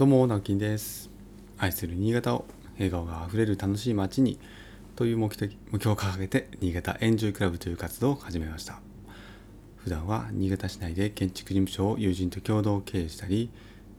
[0.00, 1.10] どうも直樹です。
[1.58, 4.38] 愛する新潟を笑顔があふれる楽しい街に
[4.96, 8.80] という目的目標を掲げて新潟エンジョイクラブという活動を始めました。
[9.76, 13.50] 普段は新潟市内で建築事務所を友人と共同経営したり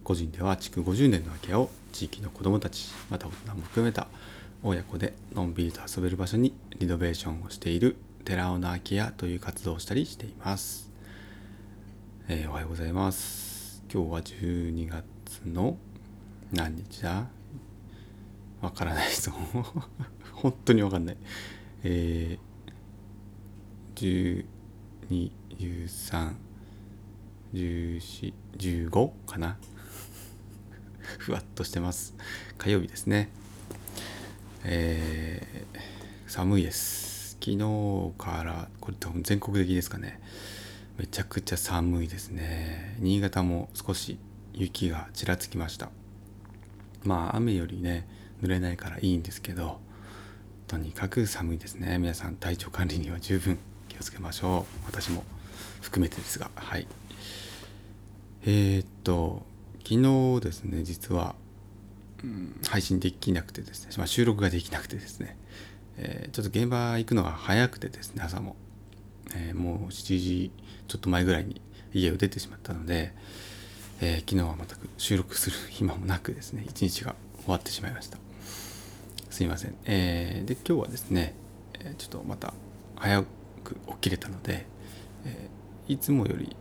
[0.04, 4.08] 個人では築50年の空き家を地域の子どもたちまた大人も含めた
[4.64, 7.96] 親子でのんびりと遊べる場所にリノベーションをしている
[8.26, 10.90] 寺尾の空き家という活動をしたりしています、
[12.28, 13.84] えー、おはようございます。
[13.94, 15.06] 今日は12月
[15.46, 15.78] の
[16.52, 17.28] 何日だ
[18.62, 19.32] わからないぞ
[20.34, 21.18] 本当にわかんない。
[21.84, 24.42] えー、
[27.54, 29.58] 12131415かな？
[31.18, 32.16] ふわっとしてます。
[32.58, 33.30] 火曜日ですね。
[34.64, 35.78] えー、
[36.30, 37.38] 寒いです。
[37.40, 40.20] 昨日からこれ多分全国的ですかね。
[40.98, 42.96] めちゃくちゃ寒いですね。
[43.00, 44.20] 新潟も少し
[44.54, 45.90] 雪がちらつきました。
[47.04, 48.08] まあ雨よりね
[48.42, 49.80] 濡れないからいいんですけど
[50.68, 51.98] とにかく寒いですね。
[51.98, 53.58] 皆さん体調管理には十分
[53.90, 54.86] 気をつけましょう。
[54.86, 55.24] 私も
[55.82, 56.88] 含めてですがはい。
[58.44, 59.44] えー、っと
[59.84, 61.36] 昨日ですね実は、
[62.24, 65.38] うん、配信できなくてですね、まあ、収録ができなくてですね、
[65.98, 68.56] えー、ちょっと現場行くのが早くてですね朝も、
[69.36, 70.52] えー、もう7時
[70.88, 71.62] ちょっと前ぐらいに
[71.94, 73.14] 家を出てしまったので、
[74.04, 77.14] えー、昨日は全く収録する暇もなくですね一日が
[77.44, 78.18] 終わってしまいました。
[79.30, 81.36] すいません、えー、で今日はですね、
[81.74, 82.54] えちょっとまた
[82.96, 83.24] 早
[83.64, 84.66] く起きれたので、
[85.24, 85.50] え
[85.88, 86.56] いつもより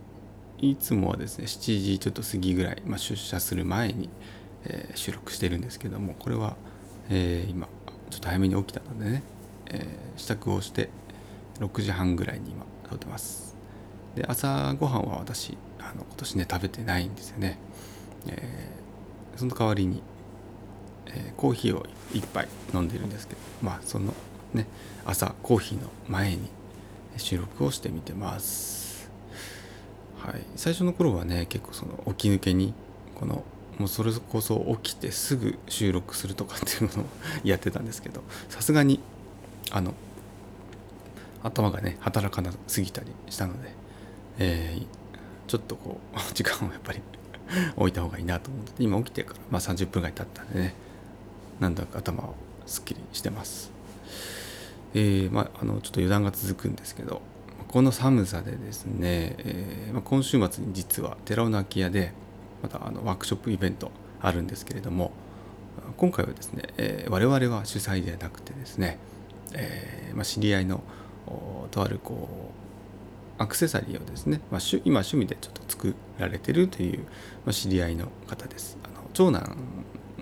[0.59, 4.09] いつもはですね7時ちょっと過ぎぐらい、まあ、出社する前に、
[4.63, 6.55] え収録してるんですけどもこれは、
[7.09, 7.67] え今
[8.11, 9.23] ちょっと早めに起きたのでね、
[9.65, 10.89] え支度をして
[11.59, 13.57] 6時半ぐらいに今撮ってます。
[14.15, 17.57] で朝ごはんは私あの今年ね食べてないんですよね、
[18.27, 20.01] えー、その代わりに、
[21.07, 24.13] えー、コーヒーを1杯飲んでるんですけどまあその
[24.53, 24.67] ね
[25.05, 26.49] 朝コーヒーの前に
[27.17, 29.09] 収録をしてみてます。
[30.17, 30.41] はい。
[30.55, 32.73] 最初の頃はね結構その起き抜けに
[33.15, 33.43] この
[33.79, 37.05] もうそれこそ起きてすぐ収録するとかっていうのを
[37.43, 38.99] やってたんですけどさすがに
[39.71, 39.93] あの
[41.41, 43.73] 頭がね働かなすぎたりしたので、
[44.37, 44.87] えー、
[45.51, 47.01] ちょっとこう 時間をやっぱり
[47.75, 50.73] 置いた方がいいなと思って今起きてから、まあ、30分ぐらい経ったんでね
[51.59, 52.35] なんだか頭を
[52.65, 53.69] すっきりしてます。
[54.93, 57.21] えー、まあ、あのちょっと油断が続くんですけど
[57.67, 62.13] この寒さでですね、えー、まあ、今週末に実は寺尾の空き家で
[62.63, 63.91] またあのワークショップイベント
[64.21, 65.11] あるんですけれども
[65.97, 68.97] 今回はですね、えー、我々は主催ではなくてですね、
[69.53, 70.81] えまあ、知り合いの
[71.71, 72.60] とあるこう
[73.41, 77.05] アクセサリーをですね、まあ、今趣味でちょっと作られてるという、ま
[77.47, 78.77] あ、知り合いの方です。
[78.83, 79.57] あの長男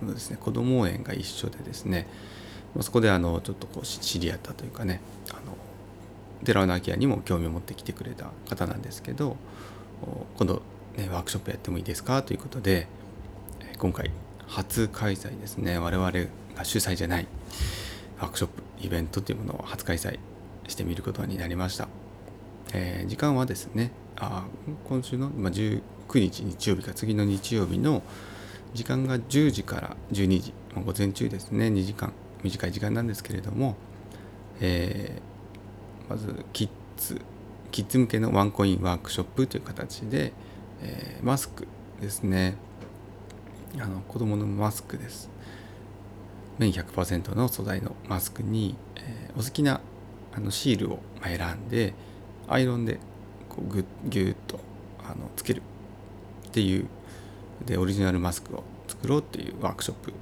[0.01, 2.07] のですね子供園が一緒でですね
[2.75, 5.57] まそこであのちょっとこう知り合ったというかねあの
[6.45, 9.35] 寺尾の空き家にも興味を持ってきてくれた方なんですけど
[10.37, 10.61] 今度、
[10.95, 12.87] ね、ワークショップやってもいいですかということで
[13.77, 14.11] 今回
[14.47, 16.11] 初開催ですね我々
[16.55, 17.27] が主催じゃない
[18.21, 20.19] ワークショップイベントというものを初開催
[20.67, 22.08] してみることになりました。
[22.73, 24.45] えー、時間はですねあ
[24.87, 25.81] 今週の、まあ、19
[26.15, 28.03] 日日曜日か次の日曜日の
[28.73, 32.13] 時間が10時から12時、まあ、午前中ですね2時間
[32.43, 33.75] 短い時間なんですけれども、
[34.61, 37.21] えー、まずキッズ
[37.71, 40.33] キッズ向けのワンコインワークショップという形で、
[40.81, 41.67] えー、マスク
[42.01, 42.55] ですね。
[43.79, 45.29] あの子供のマスクです。
[46.57, 49.81] 綿100%の素材のマスクに、えー、お好きな
[50.33, 51.93] あのシールを選んで、
[52.49, 52.99] アイロンで
[53.47, 54.59] こうグッギュッと
[55.03, 55.61] あのつける。
[56.47, 56.87] っていう。
[57.65, 60.13] でオリジナルマスクを作ろうっていうワークショップ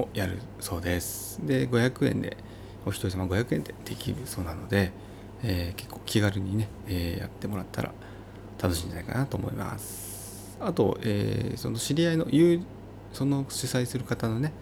[0.00, 1.44] をやるそうです。
[1.46, 2.36] で500円で
[2.84, 4.92] お一人様500円でできるそうなので、
[5.42, 7.92] えー、結構気軽にね、えー、やってもらったら
[8.60, 10.56] 楽しいんじゃないかなと思います。
[10.60, 12.26] あと、えー、その知り合いの
[13.12, 14.52] その主催する方のね、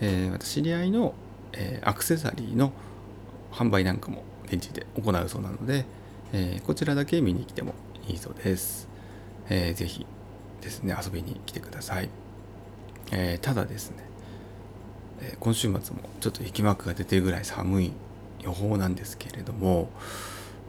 [0.00, 1.14] えー、知り合いの、
[1.52, 2.72] え、アクセサリーの
[3.52, 5.86] 販売なんかも現地で行うそうなので、
[6.32, 7.74] えー、こちらだけ見に来ても
[8.08, 8.88] いいそうです。
[9.48, 10.06] えー、ぜひ
[10.60, 12.08] ですね、遊びに来てください。
[13.12, 14.04] えー、ただですね、
[15.22, 17.92] え今週末もちょっと雪マークが出てるぐらい寒い
[18.40, 19.90] 予報なんですけれども、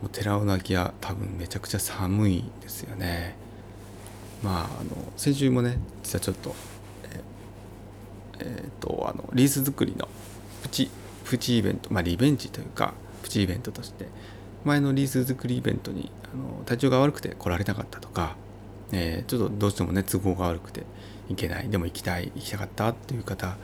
[0.02, 3.36] もう寺尾の空き家多分めちゃくちゃ寒いですよね。
[4.44, 6.56] まあ、あの先週もね実はちょっと
[7.04, 10.07] えー、えー、とあのリース作りの
[10.64, 10.90] プチ
[11.25, 14.07] プチイベントまあリベンジというかプチイベントとして
[14.63, 18.36] 前のリース作りイベントにあの体調が悪くて来られなかったとか、
[18.92, 20.84] えー、ちょっとどうしてもね都合が悪くて
[21.30, 23.58] 行けないでも行きたい行きたかったっていう方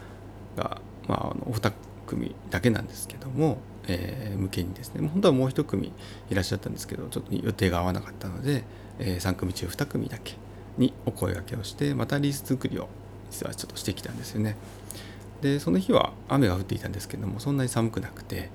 [0.56, 1.72] が、まあ、あの2
[2.08, 3.58] 組だけなんですけども、
[3.88, 5.92] えー、向けにですね本当はもう1組
[6.30, 8.64] いらっしゃったんですけどちょっと予定が合わなかったので、
[9.00, 10.36] えー、3組中2組だけ
[10.78, 12.88] にお声がけをしてまたリース作りを
[13.30, 14.56] 実はちょっとしてきたんですよね。
[15.42, 18.50] でその日は雨が降っていたんですけどもそんなに寒くなくて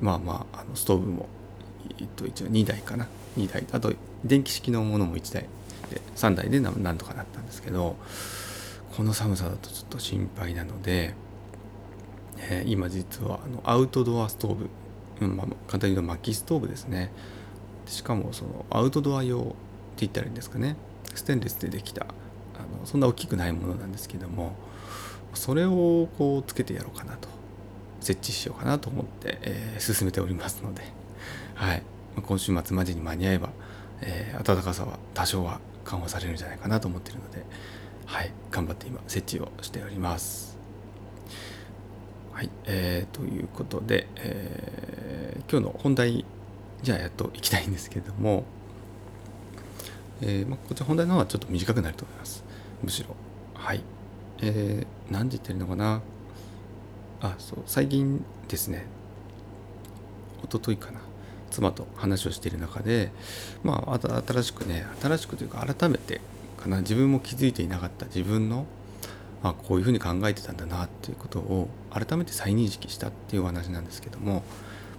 [0.00, 1.28] まあまああのストーブも、
[1.98, 3.08] えっと、一応2台かな。
[3.36, 3.64] 2台。
[3.72, 3.92] あと
[4.24, 5.46] 電気式のものも1台。
[5.90, 7.96] で3台でなんとかなったんですけど
[8.96, 11.14] この寒さだとちょっと心配なので、
[12.38, 14.70] えー、今実はあのアウトドアストーブ、
[15.20, 17.12] うんまあ、簡単に言うと薪ストーブですね。
[17.86, 19.54] しかもそのアウトドア用って
[19.98, 20.76] 言ったらいいんですかね。
[21.14, 22.06] ステンレスでできたあ
[22.80, 24.56] のそんな大きくないものなんですけども
[25.34, 27.28] それをこうつけてやろうかなと。
[28.00, 30.82] 設置しようかなと思って、えー、進めておりますので、
[31.54, 31.82] はい、
[32.22, 33.50] 今週末までに間に合えば、
[34.00, 37.44] えー、暖かさは多少は緩和されるんじゃないかなと思っているので、
[38.06, 40.58] はい、頑張って今設置をしております。
[42.32, 46.24] はい、えー、ということで、えー、今日の本題
[46.82, 48.44] じゃあやっといきたいんですけども、
[50.20, 52.44] えーまあ、こちら本題の方はちょっと短くなると思います。
[52.82, 53.14] むしろ。
[53.54, 53.82] はい。
[54.42, 56.02] えー、何て言ってるのかな？
[57.20, 58.84] あそう最近ですね
[60.42, 61.00] 一昨日かな
[61.54, 63.12] 妻と話をしている中で
[63.62, 66.20] まあ新しくね新しくというか改めて
[66.60, 68.66] かな自分も気づいていなかった自分の
[69.42, 74.42] あこういうふうに考えてたんだなっていうことを改めて再認識したっていうお話なんですけども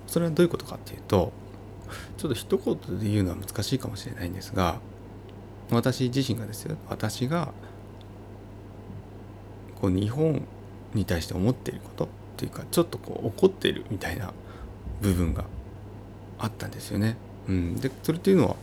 [0.08, 1.34] それはどういうことかっていうと
[2.18, 4.80] ちょっと一言で言うのは難しいかもしれないんですが
[5.72, 7.52] 私自身がですよ私が
[9.82, 10.44] こう日本
[10.94, 12.08] に対して思っていることっ
[12.38, 14.32] ていうかちょっとこう怒っているみたいな
[15.02, 15.46] 部分が
[16.40, 17.18] あったんですよね。
[17.48, 18.56] うん、でそれっていうのは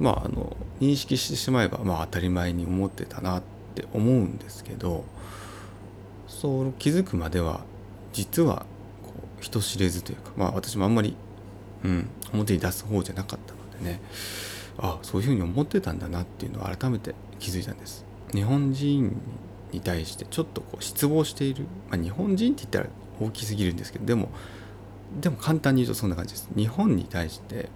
[0.00, 3.42] まああの認識してしまえばまあ当たり前に思ってたなっ
[3.74, 5.04] て思うんですけど
[6.26, 7.60] そう気づくまでは
[8.12, 8.66] 実は
[9.02, 11.16] こう人知れずというかまあ私もあんまり、
[11.84, 14.00] うん、表に出す方じゃなかったのでね
[14.78, 18.04] あそういうふうに思ってたんだなっていうのを改めて気づいたんです。
[18.32, 19.16] 日本人
[19.72, 22.86] に対してちょっとこう失望している、まあ、日本人って言ったら
[23.20, 24.28] 大きすぎるんですけどでも
[25.20, 26.48] でも簡単に言うとそんな感じです。
[26.56, 27.68] 日本に対して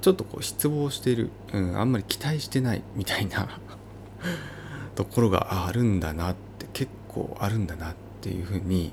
[0.00, 3.58] ちょっとこう失望している、うん、あんまり期待してないみたいな
[4.94, 8.92] ところがあるんだなって結構あるんだなっていうふうに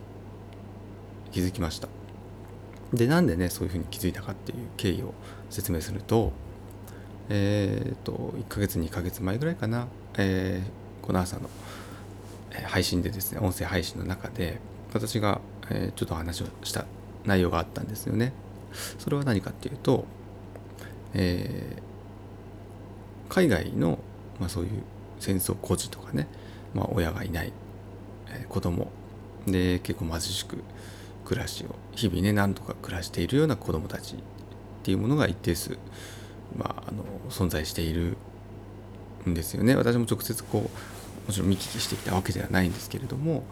[1.31, 1.87] 気づきました。
[2.93, 5.13] でなんでねそういうふうに気づいたかっていう経緯を
[5.49, 6.31] 説明すると
[7.29, 9.87] えっ、ー、と1ヶ月2ヶ月前ぐらいかな、
[10.17, 11.49] えーこの朝の
[12.65, 14.59] 配信でですね音声配信の中で
[14.93, 15.39] 私が
[15.69, 16.85] えちょっと話をした
[17.25, 18.33] 内容があったんですよね。
[18.99, 20.05] それは何かっていうと、
[21.13, 23.99] えー、海外の、
[24.39, 24.83] まあ、そういう
[25.19, 26.27] 戦争孤児とかね、
[26.73, 27.53] まあ、親がいない、
[28.29, 28.91] えー、子供
[29.47, 30.57] で結構貧しく
[31.23, 34.17] 暮らしを日々ねなんとか暮らしているような子供たちっ
[34.83, 35.77] ていうものが一定数、
[36.57, 38.17] まあ、あの存在している
[39.27, 40.94] んですよね私も直接こう
[41.27, 43.43] もちろん見聞きしてきたわけではないんですけれども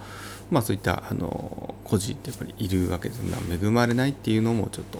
[0.51, 4.99] まあそういったあの孤児ってやっぱりいるわけです恵まれないっていうのもちょっと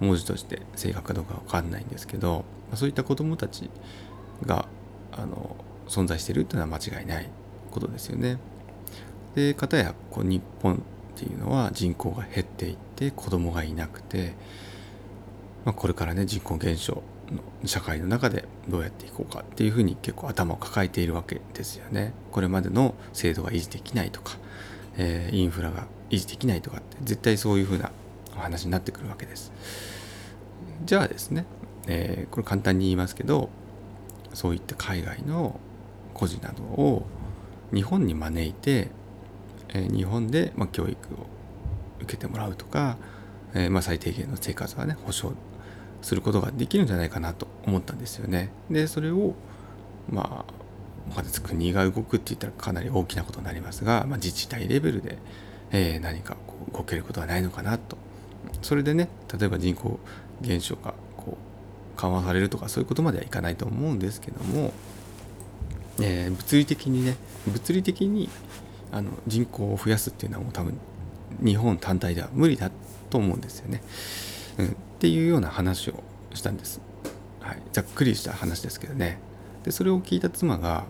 [0.00, 3.70] 文字として正確かどうかわかんないんですけどまあそういった子どもたち
[4.44, 4.66] が
[5.12, 5.56] あの
[5.88, 7.28] 存在してるっていうのは間違いない
[7.70, 8.38] ことですよね。
[9.34, 10.78] で片やこう日本っ
[11.16, 14.34] ていうのは人口が減っていって子供がいなくて、
[15.64, 17.02] まあ、これからね人口減少
[17.64, 22.12] 社会の中でどうやっていこうかっていうふうに結構頭を抱えているわけですよね。
[22.32, 24.38] これまでの制度が維持できないとか、
[24.96, 27.90] えー、インフラが維持できないとかって絶対そういうふうな
[28.36, 29.52] お話になってくるわけです。
[30.84, 31.44] じゃあですね、
[31.86, 33.50] えー、これ簡単に言いますけど
[34.32, 35.58] そういった海外の
[36.14, 37.06] 孤児などを
[37.72, 38.88] 日本に招いて、
[39.70, 41.26] えー、日本で、ま、教育を
[42.00, 42.96] 受けてもらうとか、
[43.54, 45.36] えま、最低限の生活はね保障
[46.02, 48.50] することができるんじゃないかなと思ったんですよね。
[48.70, 49.34] でそれを
[50.10, 50.52] まあ
[51.10, 55.18] 他で国が動くって言ったらかなり大きなことになりますが、まあ、自治体レベルで、
[55.70, 57.96] えー、何かこう動けることはないのかなと
[58.62, 59.98] それでね例えば人口
[60.40, 61.38] 減少がこ
[61.96, 64.72] う緩和されるとかそういうことまではいかないと思うんですけども、
[66.00, 68.28] えー、物理的にね物理的に
[68.92, 70.78] あの人口を増やすっていうのはもう多分
[71.42, 72.70] 日本単体では無理だ
[73.10, 73.82] と思うんですよね。
[74.58, 76.02] うん、っていうような話を
[76.34, 76.80] したんです、
[77.40, 79.18] はい、ざっくりした話ですけどね。
[79.62, 80.86] でそれを聞いた妻が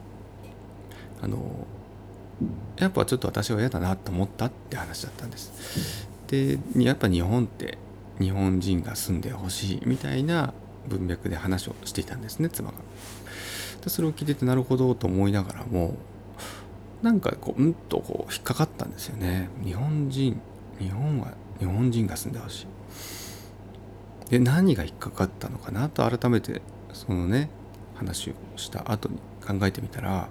[1.21, 1.67] あの
[2.79, 6.09] やっぱちょっと私は嫌だなと思ったって話だったんです。
[6.29, 7.77] でやっぱ日本って
[8.19, 10.55] 日本人が住んでほしいみたいな
[10.89, 12.77] 文脈で話をしていたんですね妻が。
[13.85, 15.97] でそれを聞いててなるほどと思いながらも
[17.03, 19.51] なんかこううんとこう引っかかったんですよね。
[19.63, 20.41] 日本人
[20.79, 22.67] 日本は日本人が住んでほしい。
[24.31, 26.61] で何が引っかかったのかなと改めて
[26.93, 27.51] そのね
[27.95, 30.29] 話をした後に考えてみたら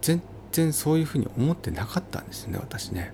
[0.00, 3.12] 全然そういうふうに思ってなかったんですよね私ね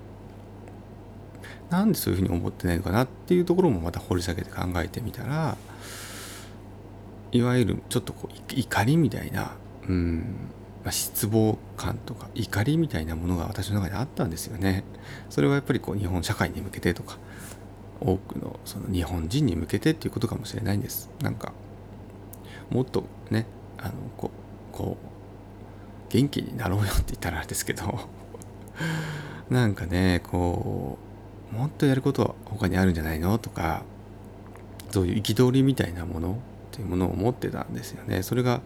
[1.70, 5.56] なんでそういうふうに思ってないのかなっていうところもまた掘り下げて考えてみたら
[7.30, 9.52] いわゆるちょっとこう怒りみたいな、
[9.86, 10.50] うん
[10.82, 14.84] まあ、失望感とか怒りみたいなものが私の中にあったんですよね。
[15.28, 17.18] それはやっぱりこう日本社会に向けてとか
[18.00, 21.10] 多くのその日本人に向けてっていうことかもしれないんです。
[21.20, 21.52] なんか
[22.70, 24.30] もっとねあのこ
[24.72, 27.98] うこう元気になろうよって言ったらあれですけど。
[29.50, 30.98] なんかねこ
[31.52, 33.82] うもっとやることは他にあるんじゃないのとか
[34.90, 36.34] そういう憤りみたいなものっ
[36.70, 38.22] ていうものを持ってたんですよね。
[38.22, 38.60] それが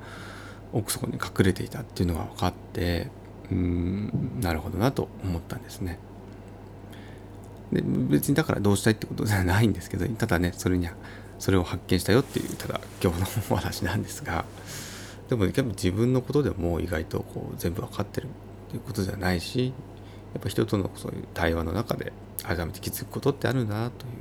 [0.72, 3.08] 奥底に隠れていたっていうのが分かって
[3.50, 5.98] うーんなるほどなと思ったんですね。
[7.72, 10.92] で別にだからどうしたいってことではないんですけど ただねそれには
[11.38, 14.44] それを発見したよっていうただ今日のお話なんですが
[15.28, 18.28] でも、ね、自分のことでも意外とこう全部分かってるっ
[18.70, 19.72] ていうことじゃないし
[20.34, 22.12] やっぱ人とのそういう対話の中で
[22.42, 24.12] 改めて気づくことってあるんだなという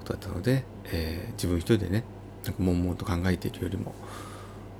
[0.00, 2.04] ことだったので、えー、自分一人でね
[2.44, 3.94] なんか悶々と考えているよりも、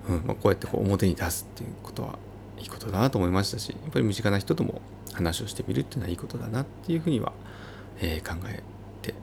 [0.09, 2.19] うんまあ、こうやってこう表に出すっていうことは
[2.59, 4.81] いいことだなと思いましたしやっぱり身近な人とも
[5.13, 7.33] 話をしてみるっていうのはいいことだなっていうふうには、
[8.00, 8.62] えー、考え
[9.02, 9.14] て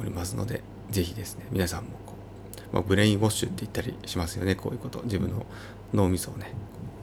[0.00, 2.14] おりますので是非ですね皆さんもこ
[2.72, 5.02] う、まあ、ブレインウォッシュって言ったりしますよねこういうこと。
[5.04, 5.46] 自分の
[5.92, 6.52] 脳みそをね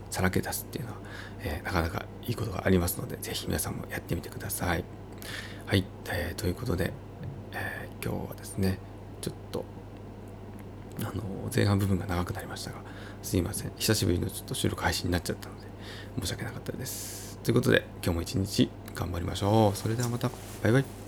[0.10, 0.98] さらけ出すっていうのは、
[1.42, 4.84] えー、なかなかいいことがありますので是非皆さんもやってみてください。
[5.66, 6.94] はい、えー、ということで、
[7.52, 8.80] えー、今日はですね
[9.20, 9.66] ちょっと
[11.00, 11.24] あの
[11.54, 12.78] 前半部分が長くなりましたが
[13.22, 13.72] すいません。
[13.76, 15.68] 久しぶりのちょっと収録配信になっちゃったので
[16.22, 17.38] 申し訳なかったです。
[17.44, 19.78] ということで今日も一日頑張りましょう。
[19.78, 20.30] それではまた。
[20.64, 21.07] バイバイ。